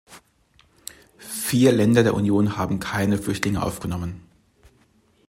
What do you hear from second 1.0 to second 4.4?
Vier Länder der Union haben keine Flüchtlinge aufgenommen.